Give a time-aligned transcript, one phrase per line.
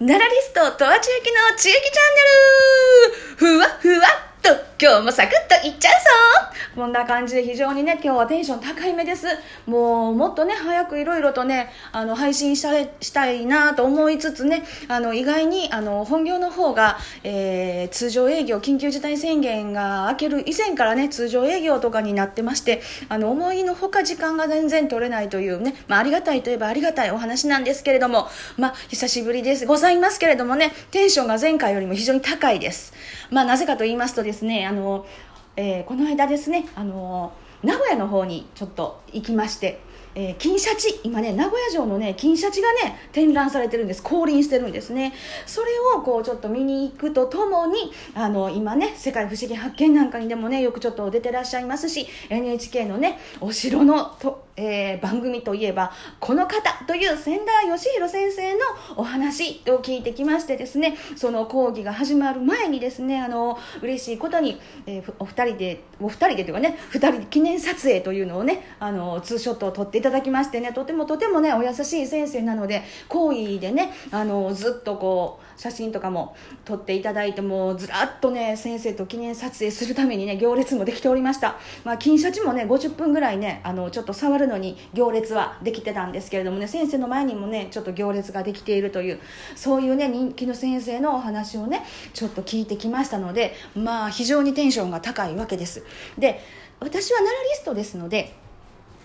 [0.00, 2.02] ナラリストとわちゆきのちゆきチャ
[3.50, 3.58] ンネル。
[3.58, 4.67] ふわふわっと。
[4.80, 6.08] 今日もサクッといっちゃうぞ。
[6.76, 9.26] こんな感じで非常にね今日はテンション高いめです。
[9.66, 29.66] もうもっとね早くいろいろとねあの配信したいしたいなと思いつつねあの意外にあの本業の方が、えー、通常営業緊急事態宣言が明ける以前からね通常営業とかになってましてあの思いのほか時間が全然取れないというね、まあ、ありがたいといえばありがたいお話なんですけれどもまあ久しぶりです。
[29.66, 32.92] ございますけれどもねテンションが前回よりも非常に高いです。
[33.30, 35.06] まあなぜかと言いますとですねあの、
[35.56, 37.32] えー、この間ですねあの
[37.62, 39.80] 名古屋の方にちょっと行きまして
[40.14, 44.02] えー、金シャチ今ね名古屋城のね金シャチがね展覧されてるんです。
[44.02, 45.12] 降臨してるんですね。
[45.46, 58.60] それをこうちょっと見に行くとともにあの今ね世界不思議発見なんかにでもねよくちょっと出てらっしゃいますし NHK のねお城のとえー、番組といえばこの方という千田義弘先生の
[58.96, 81.56] お話を聞いてきましてですねその講義が始まる前にですねあの嬉しいことに、えー、お二人でお二人でというかね二人で記念撮影というのをねあのツーショットを撮っていただきましてねとてもとてもねお優しい先生なので講義でねあのずっとこう写真とかも撮っていただいてもうずらっとね先生と記念撮影するためにね行列もできておりました。
[81.84, 89.20] まあ金シャチもね50分ぐらいねあのちょっと触るのに行列はできてたんですけれどもね先生の前にもねちょっと行列ができているという
[89.56, 95.84] そういうね人気の先生のお話をねちょっと聞いてきましたのでまあ非常にテンションが高いわけです。
[96.16, 96.40] で
[96.80, 98.32] 私はナラリストですので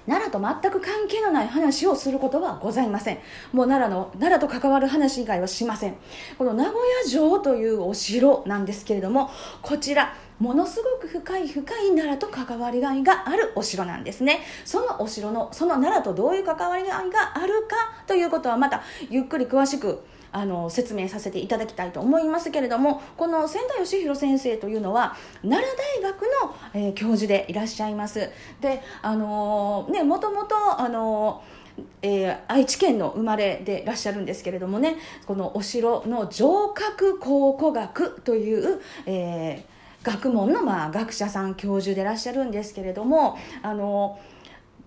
[0.06, 3.20] 奈良と全く関係のない話をすることはございません。
[3.52, 5.96] もう奈良の奈良と関わる話以外はしません。
[6.38, 9.30] この名古屋城というお城なんですけれども
[9.62, 11.66] こちらものすごく深い深い
[11.96, 14.42] 奈良と関わりがいがあるお城なんですね。
[14.66, 28.30] そのお城のその奈良とどういう関わりがいがあるかということはまたゆっくり詳しくあの説明させていただきたいと思いますけれどもこの千田義弘先生というのは奈良大学の、えー、教授でいらっしゃいます。
[28.60, 31.64] であのー、ねもともとあのー
[32.02, 44.20] えー、愛知県の生まれでいらっしゃるんですけれどもねこのお城の城郭考古学という、えー、学問の、まあ、学者さん教授でいらっしゃるんですけれどもあの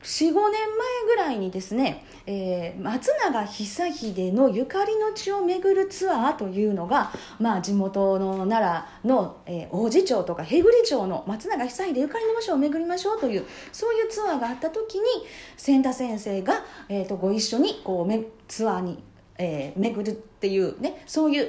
[0.02, 0.40] 45年前
[1.06, 15.04] ぐらいにですね、えー、松永久秀のゆかりの地を巡るツアーというのが、まあ、地元の奈良の、えー、王子町とか平栗町の松永久秀ゆかりの場所を巡りましょうというそういうツアーがあった時に
[15.56, 19.02] 千田先生が、えーと、ご一緒にこうめツアーに、
[19.38, 21.48] えー、巡るっていうねそういう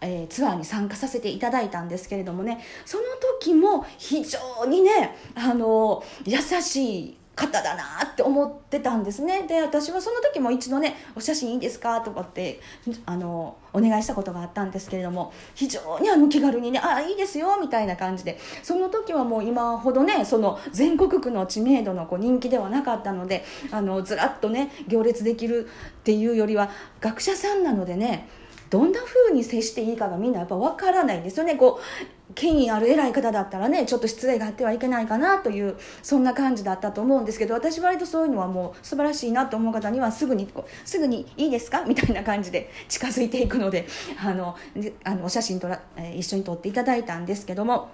[0.00, 3.04] えー、ツアーに参加させていただいたんですけれどもねその
[3.40, 12.60] 時も非常にねあの優しい方だなって思ってたんですねで私はその時も一度ね「お写真いいですか?」とかって
[13.04, 26.70] あのお願いしたことがあったんですけれども非常にあの気軽にね「ああいいですよ」みたいな感じでその時はもう今ほどねその全国区の知名度のこう人気ではなかったのであのずらっとね行列できるっていうよりは
[27.00, 28.28] 学者さんなのでね
[28.70, 40.48] どんな風に接していいかがみんなやっぱ分からないんですよねこう権威ある偉い方だったらねちょっと失礼があってはいけないかなというそんな感じだったと思うんですけど私割とそういうのはもう素晴らしいなと思う方にはすぐに
[40.84, 41.84] すぐにいいですか？
[41.86, 43.86] みたいな感じで 近づいていくので
[44.22, 44.56] あの
[45.04, 47.88] あのお写真とら、え、一緒に撮っていただいたんですけども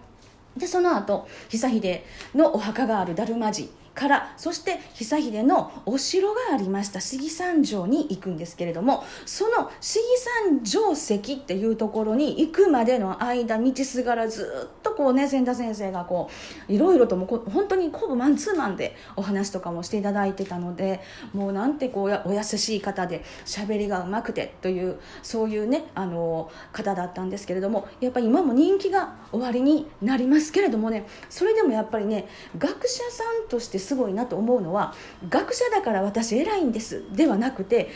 [0.57, 2.01] でその後久秀
[2.35, 7.01] のお墓がある達磨寺からそして久秀のお城がありました。
[7.01, 10.05] 市議山城に行くんですけれどもその市議
[10.51, 16.31] 山城跡っていうところに行くまでの間道すがらずっとこうね千田先生がこ
[16.69, 21.01] ういろいろともこ本当にほぼマンツーマンでお話とかもしていただいてたので
[21.33, 34.95] もうなんてこうお優しい方で喋りがうまくてというそういうねあの方だったんですけれどもやっぱり今も人気が終わりになりますけれどもねそれでもやっぱりね学者さんとしてすごいなと思うのは
[35.29, 37.05] 学者だから私偉いんです。
[37.13, 37.91] ではなくて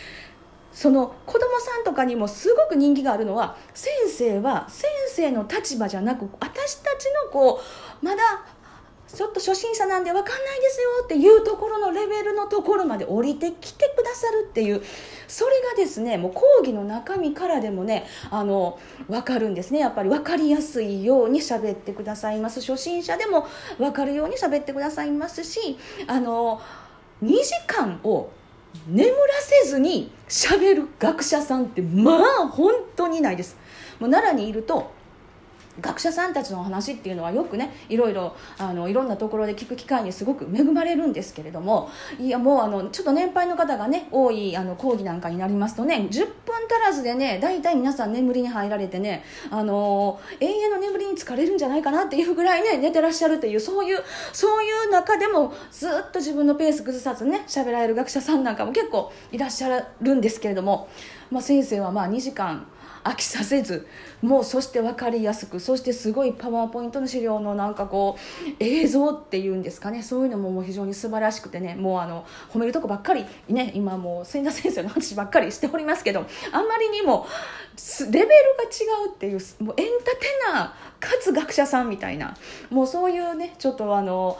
[0.72, 7.60] その子供さんとかにもすごく人気があるのは先生は先生の立場じゃなく私たちのこ
[8.02, 8.22] うまだ
[9.12, 14.82] ちょっと初心者なんで分かんないですよっていうところのレベルのところまで降りてきてくださるっていう
[15.28, 19.78] それがですねもう講義の中身からでもねあの分かるんですね。
[19.78, 22.60] やっぱり分かりやすいように喋ってくださいます。
[22.60, 23.46] 初心者でも
[23.78, 26.60] 分かるように喋ってくださいますしあの
[27.22, 28.30] 2時間を
[28.88, 29.14] 眠ら
[29.62, 32.12] せずに喋る学者さんってま
[32.42, 33.56] あ本当にないです。
[34.00, 34.95] もう奈良にいると
[35.80, 54.02] 学者さんたちの話っていうのはよくねいろいろあのいろんなところで聞く機会にすごく恵まれるんですけれどもいやもうあのちょっと年配の方がね多いあの講義なんかになりますとね10分足らずでね大体皆さん眠りに入られてねあの永遠の眠りに疲れるんじゃないかなっていうぐらいね寝てらっしゃるというそういう
[54.32, 60.88] そういう中でもずっと自分のペース崩さずね喋られる学者さんなんかも結構いらっしゃるんですけれども、
[61.30, 62.66] まあ、先生はまあ2時間
[63.06, 63.86] 飽きさせず
[64.20, 77.26] もうそして分かりやすくそしてすごいパワーポイントの資料のなんかこう映像っていうんですかねそういうのももう非常に素晴らしくてねもうあの褒めるとこばっかりね今もう千田先生の話ばっかりしておりますけどあんまりにも
[78.00, 78.30] レベルが
[78.64, 80.66] 違うっていうもうエンタテナー
[80.98, 82.36] かつ学者さんみたいな
[82.70, 84.38] もうそういうねちょっとあの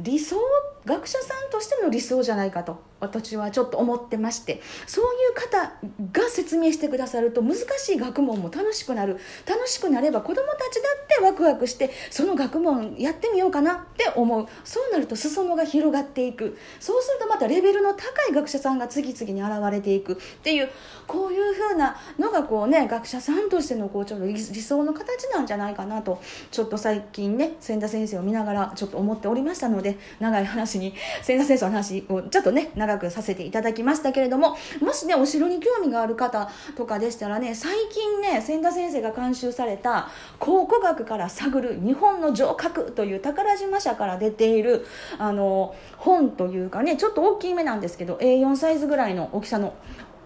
[0.00, 0.36] 理想
[0.84, 2.87] 学者さんとしての理想じゃないかと。
[3.00, 5.72] 私はちょっと思ってましてそういう方
[6.12, 9.18] が説明してくださると難しい学問も楽しくなる。
[9.46, 14.46] 楽しくなれば子どもたちだってワクワクしてその学問やってみようかなって思う。
[14.64, 16.56] そうなると裾野が広がっていく。
[16.80, 20.14] そうするとまたレベルの高い学者さんが次々に現れていく。
[20.14, 20.68] っていう
[21.06, 26.20] こういうふうなのがこうね学者さんとしてのこうちょっと理想の形なんじゃないかなと
[26.50, 40.08] ちょっと最近ね千田先生を見ながらちょっと思っておりましたので長い話に千田先生の話をちょっとね長長くさせていただきましたけれどももしねお城に興味がある方とかでしたらね最近ね千田先生が監修された
[40.40, 44.86] 「考古学から探る日本の城郭」という宝島社から出ている
[45.18, 49.74] あの本というかねちょっと大きい目なんですけど A4 サイズぐらいの大きさの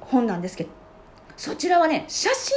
[0.01, 0.82] 本なんですけど
[1.43, 2.55] そちらはね写真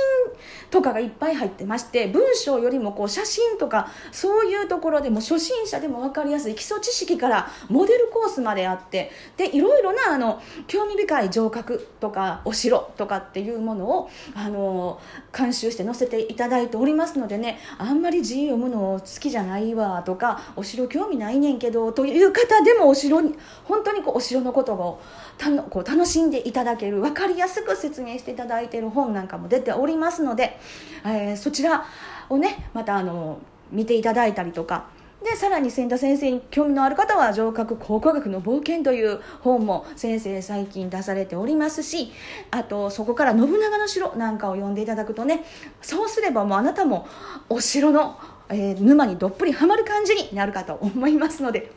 [0.70, 15.02] とかがいっぱい入ってまして文章よりもこう写真とかそういうところでも初心者でも分かりやすい基礎知識からモデルコースまであってでいろいろなあの興味深い城郭とかお城とかっていうものをあの
[15.36, 23.34] 監修して載せていただいておりますのでねあんまり字読むの好きじゃないわとかお城興味ないねんけどという方でもお城に
[23.64, 25.02] 本当にこうお城のことを
[25.38, 30.60] たのこう楽しんでいただける分かりやすく説明していただいている本なんかも出ておりますので、
[31.06, 31.86] えー、そちら
[32.30, 33.40] をねまたあの
[33.72, 34.94] 見ていただいたりとか。
[35.24, 42.12] でさらに千田先生に興味のある方は「城郭考古学の冒険」という本も先生最近出されておりますし
[42.52, 45.44] あとそこから「信長の城」なんかを読んでいただくとね
[45.82, 47.08] そうすればもうあなたも
[47.50, 48.20] お城の、
[48.50, 51.72] えー、沼にどっぷりはまる感じになるかと思いますので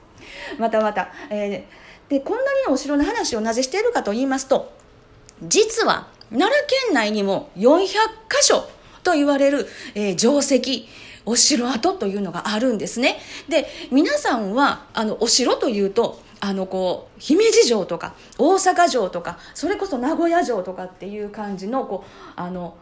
[0.58, 4.72] またまた、えーでこんなにお城の話をなぜしているかと言いますと
[5.42, 7.92] 実は奈良県内にも400箇
[8.42, 8.68] 所
[9.02, 10.86] と言われる、えー、城跡
[11.24, 13.18] お城跡というのがあるんですね。
[13.48, 22.76] で皆さんはあのお城というとあのこう姫路城とか大阪城とかそれこそ名古屋城とかっていう感じのこうあの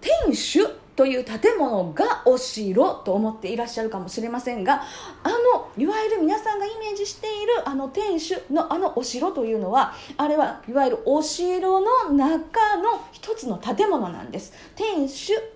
[0.00, 4.82] 天守という建物がお城と思っていらっしゃるかもしれませんが
[5.22, 14.52] あのいわゆる皆さんがイメージしているあの天守のあのお城というのはあれはいわゆるお城の中の一つの建物なんです。
[14.74, 15.08] 天守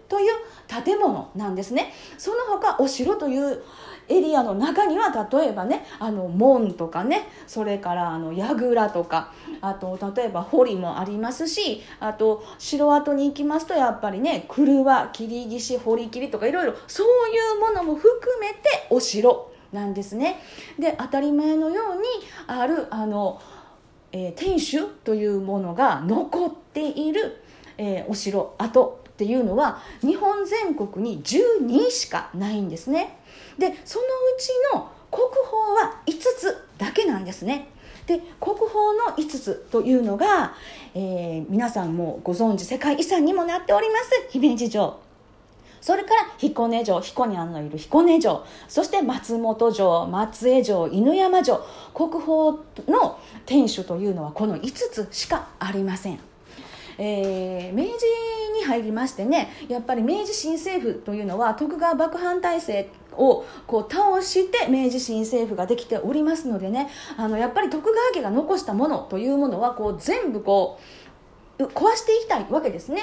[0.08, 0.32] という
[0.84, 1.92] 建物なんですね。
[2.18, 3.64] その他お城という
[4.12, 20.38] エリアの中には例えばねあの門とかねそれからあの櫓とかあと例えば堀もありますしあと城跡に行きますとやっぱりね車切り岸堀切りとかいろいろそういうものも含めてお城なんですね。
[20.78, 22.02] で当たり前のように
[22.46, 23.40] あるあの、
[24.12, 27.42] えー、天守というものが残っている、
[27.78, 33.18] えー、お城跡っていうのは日本全国に12しかないんですね。
[33.58, 37.68] でそのうちの国宝は5つだけなんですね。
[38.06, 40.54] で国宝の5つというのが、
[40.94, 45.00] えー、皆さんもご存知世界遺産にもなっております姫路城
[45.80, 56.18] それから彦根城彦根のいる彦根城そして松本城松江城犬山城国宝の天守というのはこの5つしかありません。
[56.98, 57.92] えー、明治
[58.54, 70.78] に入りましてねやっぱり明治新政府というのは徳川幕藩体制をこう倒して明治新政府ができておりますのでねあのやっぱり徳川家が残したものというものはこう全部こ
[71.58, 73.02] う壊していきたいわけですね。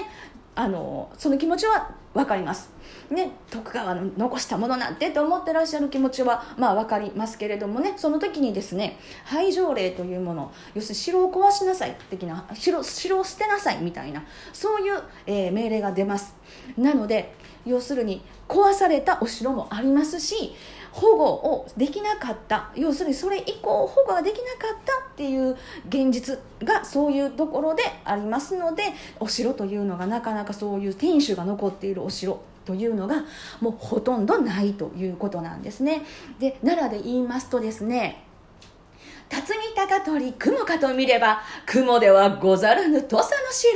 [0.55, 2.69] あのその気持ちは分かります。
[3.09, 16.35] ね、徳川の残したものなんてと思ってらっしゃる気持ちはまあ分かりますけれどもねその時にですね廃城令というもの要するに城を壊しなさい的な城城を捨てなさいみたいなそういう、えー、命令が出ます。
[16.77, 17.33] なので
[17.69, 20.53] 要するに壊されたお城もありますし
[20.91, 22.71] 保護をできなかった。
[22.75, 25.55] 要するにそれ以降保護ができなかったっていう
[25.88, 28.83] 現実がそういうところでありますので
[29.19, 33.23] お城というのがなかなかそういう天守が残っているお城というのが
[33.61, 36.03] もうほとんどないということなんですね。
[36.39, 38.23] で奈良で言いますとですね
[39.29, 43.71] 辰巳高取雲かと見れば雲ではござらぬ土佐の城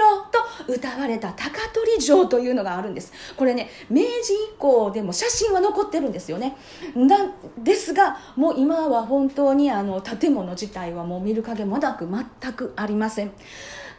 [0.67, 3.13] と歌われた高取城というのがあるんです。
[3.37, 6.57] これね明治以降でも写真は残ってるんですよね。
[6.95, 13.31] なですがもう今は本当にあの建物自体はもう見る影もなく全くありません。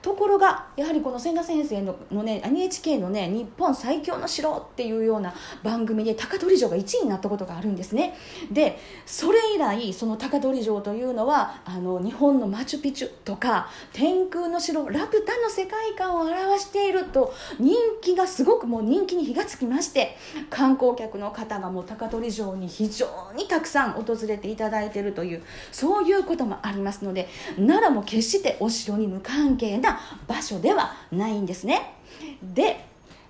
[0.04, 5.32] ところがやはりこの千田先生ののね NHK のね「日本最強の城」っていうような
[5.62, 8.14] 番組で高取城が1位になったことがあるんですね。
[8.52, 20.18] でそれ以来その高取城というのはあの日本のマチュピチュとか天空の城ラプタの世界観を表していると人気がすごくもう人気に火がつきまして
[20.50, 25.42] 観光客の方がもう高取城に非常にたくさん訪れていただいているという
[25.72, 29.93] そういうこともありますので奈良も決してお城に無関係な
[30.26, 31.94] 場所ではないんですね。
[32.42, 32.84] で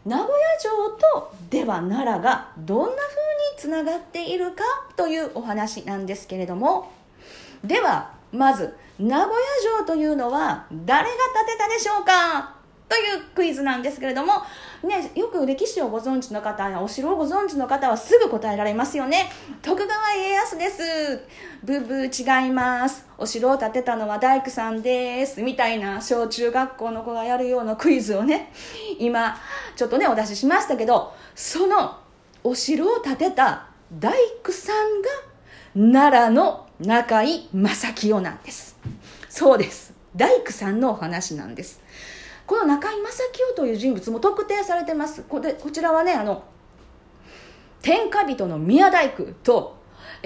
[0.04, 3.00] 名古屋城とでは奈良がどんな風に
[3.58, 4.62] つながっているか
[4.96, 6.92] というお話なんですけれども。
[7.64, 11.16] ではまず名古屋城というのは誰が
[11.46, 12.54] 建てたでしょうか？
[12.88, 14.34] というクイズなんですけれども、
[14.82, 19.30] ね、よく歴史をご存知の方やお城をご存知の方はすぐ答えられますよね。
[19.62, 20.82] 徳川家康です。
[21.62, 23.06] ブブー違います。
[23.16, 25.42] お城を建てたのは大工さんです。
[25.42, 28.52] みたいな小中学校の子がやるようなクイズをね
[28.98, 29.36] 今
[29.76, 31.98] ちょっとねお出ししましたけどその
[32.42, 34.12] お城を建てた大
[34.44, 35.08] 工さんが
[35.74, 38.76] 奈良の中井正清なんです。
[39.28, 39.94] そうです。
[40.14, 41.80] 大工さんのお話なんです。
[42.46, 45.22] この中井正清という人物も特定されてます。
[45.22, 46.44] こでこちらはねあの
[47.80, 49.73] 天下人の宮大工と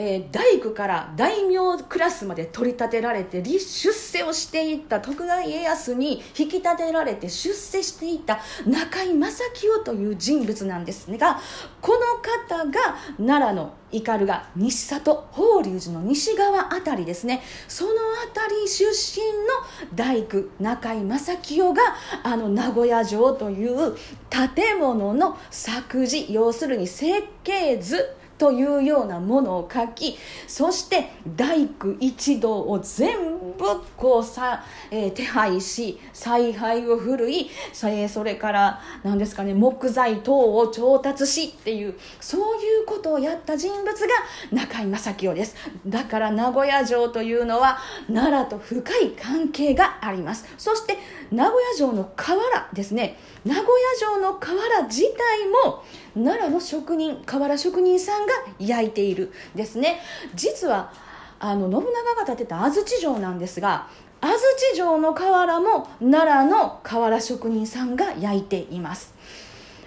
[0.01, 3.59] えー、大工から大名クラスまで取り立てられて出
[3.93, 11.41] 世をしていった徳川家康に引き立てられて出世していた中井正清という人物なんですが
[11.83, 17.43] この方が奈良の斑が西里法隆寺の西側あたりですね。
[17.67, 17.93] その
[18.27, 21.83] 辺り出身の大工中井正清が
[22.23, 23.97] あの名古屋城という
[24.29, 30.17] 建物の作事要するに設計図というようなものを書き
[30.47, 33.65] そして大工一同を全部
[33.97, 44.07] こうさ、えー、手配し采配を振るいそれそれから何ですかね木材等を調達しっていうそういうことをやった人物が
[44.53, 45.57] 中井正清です。
[45.87, 50.47] だから名古屋城というのは奈良と深い関係があります。
[50.57, 50.97] そして
[51.31, 53.19] 名古屋城の瓦ですね。
[53.45, 55.85] 名古屋城の瓦自体も
[56.19, 60.01] 奈良の職人瓦職人さんが焼いているですね。
[60.35, 60.93] 実は
[61.41, 63.89] あの信長が建てた安土城なんですが
[64.21, 64.33] 安
[64.73, 69.15] 土城の瓦も奈良の瓦職人さんが焼いています。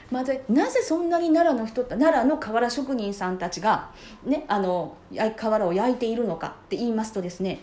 [0.10, 3.92] まずなぜそんなに奈良の人奈良の瓦職人さんたちが、
[4.26, 4.98] ね、あの
[5.38, 7.62] 瓦を焼いているのかって言いますとですね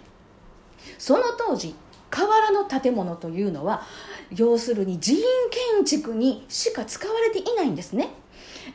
[0.97, 1.75] その当時
[2.11, 3.83] 瓦の建物というのは
[4.35, 5.25] 要するに寺院
[5.77, 8.15] 建築にしか使われていないんですね。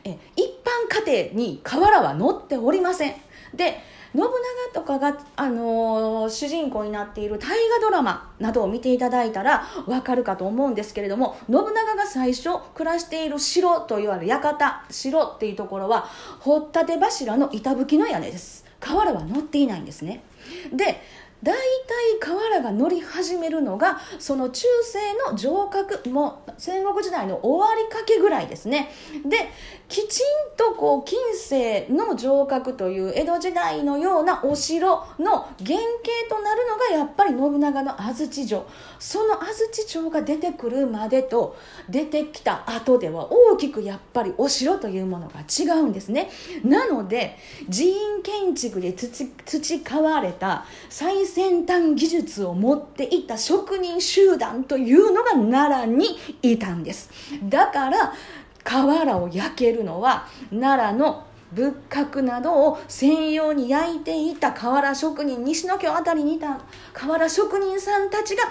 [0.02, 3.14] え一般家庭に瓦は載っておりません。
[3.54, 3.80] で
[4.14, 16.08] 信長とかが、あのー、主人公になっている大河ドラマなどを見ていただいたらわかるかと思うんですけれども信長が最初暮らしている城といわれる館城っていうところは
[16.38, 18.64] 掘ったて柱の板吹きの屋根です。
[18.78, 20.22] 瓦は乗っていないんですね。
[20.72, 21.00] で
[21.42, 28.90] 大体瓦が乗り始めるのがその中世の城郭も戦国時代の終わりかけぐらいですね。
[29.26, 29.50] で
[29.88, 38.66] きちんとこう近世の城郭という江戸時代のようなお城の原型となるのがやっぱり信長の安土城。
[38.98, 41.56] その安土城が出てくるまでと
[41.90, 46.30] 出てきた後では大きくやっぱりお城というものが違うんですね。
[46.64, 47.36] なので
[47.70, 57.10] 寺院建築で培われた最先端技術を持っていた職人集団というのが奈良にいたんです。
[57.48, 58.12] だから
[58.62, 66.60] 瓦を焼けるのは奈良の仏閣などを専用に焼いていた瓦職人西野京辺りにいた。
[66.92, 68.44] 瓦職人さんたちが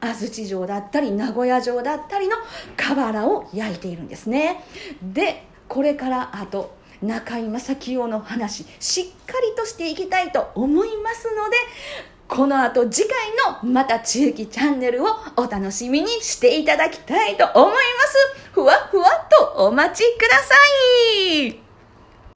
[0.00, 2.36] 安土城だったり名古屋城だったりの
[2.76, 4.62] 瓦を焼いているんですね。
[5.02, 11.56] でこれからあと中井正清の話しっかりとしていきたいと思いますので
[12.28, 13.18] この後次回
[13.62, 18.50] のまた地域チャンネルをお楽しみにしていただきたいと思います。
[18.52, 19.06] ふわふわ
[19.56, 21.67] とお待ちください。